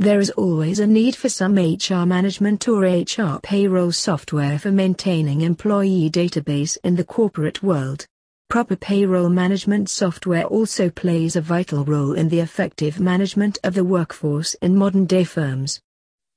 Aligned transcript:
There 0.00 0.20
is 0.20 0.30
always 0.30 0.78
a 0.78 0.86
need 0.86 1.16
for 1.16 1.28
some 1.28 1.56
HR 1.56 2.06
management 2.06 2.68
or 2.68 2.82
HR 2.82 3.40
payroll 3.42 3.90
software 3.90 4.56
for 4.56 4.70
maintaining 4.70 5.40
employee 5.40 6.08
database 6.08 6.78
in 6.84 6.94
the 6.94 7.02
corporate 7.02 7.64
world. 7.64 8.06
Proper 8.48 8.76
payroll 8.76 9.28
management 9.28 9.90
software 9.90 10.44
also 10.44 10.88
plays 10.88 11.34
a 11.34 11.40
vital 11.40 11.84
role 11.84 12.12
in 12.12 12.28
the 12.28 12.38
effective 12.38 13.00
management 13.00 13.58
of 13.64 13.74
the 13.74 13.82
workforce 13.82 14.54
in 14.62 14.76
modern-day 14.76 15.24
firms. 15.24 15.80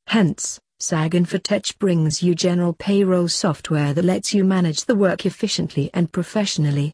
Hence, 0.07 0.59
SAG 0.79 1.11
Infotech 1.11 1.77
brings 1.77 2.23
you 2.23 2.33
general 2.33 2.73
payroll 2.73 3.27
software 3.27 3.93
that 3.93 4.03
lets 4.03 4.33
you 4.33 4.43
manage 4.43 4.85
the 4.85 4.95
work 4.95 5.27
efficiently 5.27 5.91
and 5.93 6.11
professionally. 6.11 6.93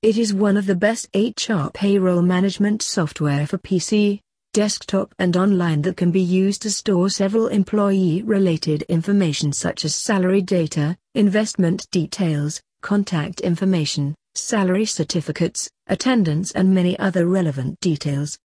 It 0.00 0.16
is 0.16 0.32
one 0.32 0.56
of 0.56 0.64
the 0.64 0.74
best 0.74 1.06
HR 1.14 1.68
payroll 1.74 2.22
management 2.22 2.80
software 2.80 3.46
for 3.46 3.58
PC, 3.58 4.20
desktop 4.52 5.14
and 5.18 5.36
online 5.36 5.82
that 5.82 5.96
can 5.96 6.10
be 6.10 6.20
used 6.20 6.62
to 6.62 6.70
store 6.70 7.10
several 7.10 7.48
employee-related 7.48 8.82
information 8.82 9.52
such 9.52 9.84
as 9.84 9.94
salary 9.94 10.42
data, 10.42 10.96
investment 11.14 11.86
details, 11.90 12.62
contact 12.80 13.40
information, 13.40 14.14
salary 14.34 14.84
certificates, 14.84 15.68
attendance 15.86 16.52
and 16.52 16.74
many 16.74 16.98
other 16.98 17.26
relevant 17.26 17.78
details. 17.80 18.38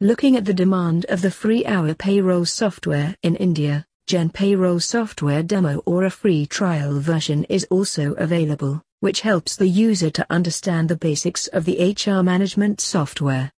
Looking 0.00 0.36
at 0.36 0.44
the 0.44 0.54
demand 0.54 1.06
of 1.08 1.22
the 1.22 1.30
free 1.30 1.64
hour 1.64 1.94
payroll 1.94 2.44
software 2.44 3.14
in 3.22 3.36
India, 3.36 3.84
Gen 4.08 4.30
Payroll 4.30 4.80
software 4.80 5.42
demo 5.42 5.78
or 5.86 6.04
a 6.04 6.10
free 6.10 6.44
trial 6.44 6.98
version 6.98 7.44
is 7.44 7.66
also 7.70 8.14
available, 8.14 8.82
which 9.00 9.20
helps 9.20 9.56
the 9.56 9.68
user 9.68 10.10
to 10.10 10.26
understand 10.28 10.88
the 10.88 10.96
basics 10.96 11.46
of 11.46 11.64
the 11.64 11.94
HR 11.94 12.22
management 12.22 12.80
software. 12.80 13.52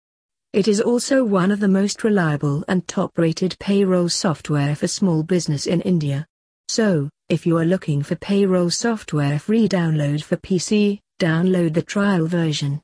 It 0.52 0.68
is 0.68 0.82
also 0.82 1.24
one 1.24 1.50
of 1.50 1.60
the 1.60 1.68
most 1.68 2.04
reliable 2.04 2.62
and 2.68 2.86
top-rated 2.86 3.58
payroll 3.58 4.10
software 4.10 4.76
for 4.76 4.86
small 4.86 5.22
business 5.22 5.66
in 5.66 5.80
India. 5.80 6.26
So, 6.68 7.08
if 7.30 7.46
you 7.46 7.56
are 7.56 7.64
looking 7.64 8.02
for 8.02 8.16
payroll 8.16 8.68
software 8.68 9.38
free 9.38 9.66
download 9.66 10.22
for 10.22 10.36
PC, 10.36 11.00
download 11.18 11.72
the 11.72 11.80
trial 11.80 12.26
version. 12.26 12.82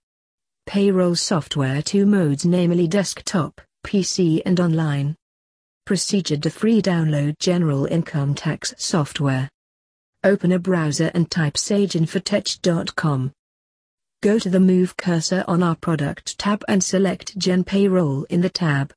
Payroll 0.67 1.15
software 1.15 1.83
two 1.83 2.07
modes 2.07 2.47
namely 2.47 2.89
desktop, 2.89 3.61
PC 3.87 4.41
and 4.47 4.61
online. 4.61 5.15
Procedure 5.85 6.39
to 6.39 6.49
free 6.49 6.81
download 6.81 7.39
general 7.39 7.85
income 7.85 8.35
tax 8.35 8.75
software. 8.79 9.51
Open 10.25 10.53
a 10.53 10.59
browser 10.59 11.11
and 11.13 11.31
type 11.31 11.55
saginfotech.com. 11.55 13.33
Go 14.21 14.37
to 14.41 14.51
the 14.51 14.59
Move 14.59 14.97
cursor 14.97 15.45
on 15.47 15.63
our 15.63 15.77
Product 15.77 16.37
tab 16.41 16.65
and 16.67 16.83
select 16.83 17.39
Gen 17.39 17.63
Payroll 17.63 18.25
in 18.25 18.41
the 18.41 18.51
tab. 18.51 18.93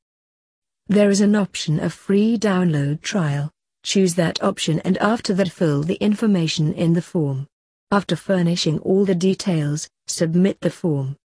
There 0.88 1.11
is 1.11 1.22
an 1.22 1.36
option 1.36 1.80
of 1.80 1.94
free 1.94 2.39
download 2.39 3.02
trial. 3.02 3.52
Choose 3.83 4.16
that 4.16 4.42
option 4.42 4.80
and 4.80 4.97
after 4.97 5.36
that 5.36 5.52
fill 5.52 5.83
the 5.83 6.02
information 6.02 6.73
in 6.73 6.94
the 6.94 7.03
form. 7.03 7.45
After 7.92 8.16
furnishing 8.16 8.80
all 8.80 9.05
the 9.05 9.14
details, 9.14 9.88
submit 10.08 10.59
the 10.59 10.72
form. 10.72 11.17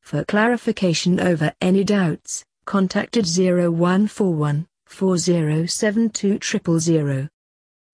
For 0.00 0.24
clarification 0.24 1.20
over 1.20 1.52
any 1.60 1.84
doubts, 1.84 2.42
contact 2.64 3.18
at 3.18 3.26
0141 3.26 4.66
4072 4.86 6.38
000. 6.80 7.28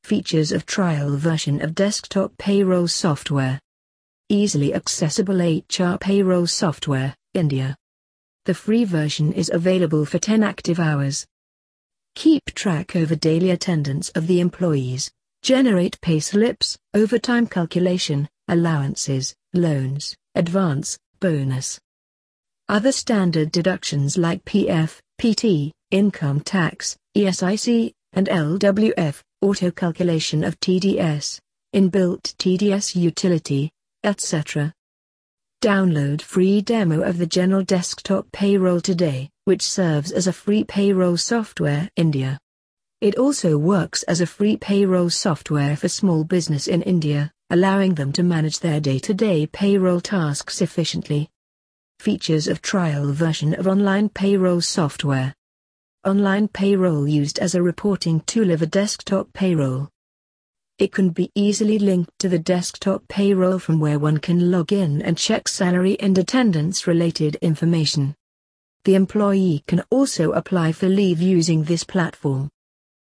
Features 0.04 0.52
of 0.52 0.66
trial 0.66 1.16
version 1.16 1.60
of 1.60 1.74
desktop 1.74 2.38
payroll 2.38 2.86
software. 2.86 3.58
Easily 4.32 4.72
accessible 4.72 5.42
HR 5.42 5.98
payroll 5.98 6.46
software, 6.46 7.14
India. 7.34 7.76
The 8.46 8.54
free 8.54 8.84
version 8.84 9.30
is 9.34 9.50
available 9.52 10.06
for 10.06 10.18
10 10.18 10.42
active 10.42 10.80
hours. 10.80 11.26
Keep 12.14 12.46
track 12.54 12.96
over 12.96 13.14
daily 13.14 13.50
attendance 13.50 14.08
of 14.14 14.26
the 14.26 14.40
employees, 14.40 15.12
generate 15.42 16.00
pay 16.00 16.18
slips, 16.18 16.78
overtime 16.94 17.46
calculation, 17.46 18.26
allowances, 18.48 19.34
loans, 19.52 20.16
advance, 20.34 20.96
bonus. 21.20 21.78
Other 22.70 22.90
standard 22.90 23.52
deductions 23.52 24.16
like 24.16 24.46
PF, 24.46 24.98
PT, 25.20 25.74
income 25.90 26.40
tax, 26.40 26.96
ESIC, 27.14 27.92
and 28.14 28.28
LWF, 28.28 29.20
auto 29.42 29.70
calculation 29.70 30.42
of 30.42 30.58
TDS, 30.60 31.38
inbuilt 31.74 32.34
TDS 32.38 32.96
utility, 32.96 33.70
etc. 34.04 34.72
Download 35.62 36.20
free 36.20 36.60
demo 36.60 37.02
of 37.02 37.18
the 37.18 37.26
General 37.26 37.62
Desktop 37.62 38.32
Payroll 38.32 38.80
today, 38.80 39.30
which 39.44 39.62
serves 39.62 40.10
as 40.10 40.26
a 40.26 40.32
free 40.32 40.64
payroll 40.64 41.16
software 41.16 41.88
India. 41.94 42.38
It 43.00 43.16
also 43.16 43.56
works 43.58 44.02
as 44.04 44.20
a 44.20 44.26
free 44.26 44.56
payroll 44.56 45.10
software 45.10 45.76
for 45.76 45.88
small 45.88 46.24
business 46.24 46.66
in 46.66 46.82
India, 46.82 47.30
allowing 47.50 47.94
them 47.94 48.12
to 48.14 48.22
manage 48.22 48.58
their 48.58 48.80
day-to-day 48.80 49.46
payroll 49.46 50.00
tasks 50.00 50.62
efficiently. 50.62 51.28
Features 52.00 52.48
of 52.48 52.62
trial 52.62 53.12
version 53.12 53.54
of 53.54 53.68
online 53.68 54.08
payroll 54.08 54.60
software. 54.60 55.32
Online 56.04 56.48
payroll 56.48 57.06
used 57.06 57.38
as 57.38 57.54
a 57.54 57.62
reporting 57.62 58.20
tool 58.22 58.50
of 58.50 58.62
a 58.62 58.66
desktop 58.66 59.32
payroll. 59.32 59.91
It 60.78 60.92
can 60.92 61.10
be 61.10 61.30
easily 61.34 61.78
linked 61.78 62.18
to 62.20 62.28
the 62.28 62.38
desktop 62.38 63.06
payroll 63.08 63.58
from 63.58 63.78
where 63.78 63.98
one 63.98 64.18
can 64.18 64.50
log 64.50 64.72
in 64.72 65.02
and 65.02 65.18
check 65.18 65.48
salary 65.48 66.00
and 66.00 66.16
attendance 66.18 66.86
related 66.86 67.36
information. 67.36 68.14
The 68.84 68.96
employee 68.96 69.62
can 69.68 69.84
also 69.90 70.32
apply 70.32 70.72
for 70.72 70.88
leave 70.88 71.20
using 71.20 71.62
this 71.62 71.84
platform. 71.84 72.50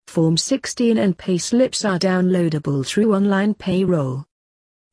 Form 0.07 0.35
16 0.35 0.97
and 0.97 1.17
pay 1.17 1.37
slips 1.37 1.85
are 1.85 1.97
downloadable 1.97 2.85
through 2.85 3.15
online 3.15 3.53
payroll. 3.53 4.25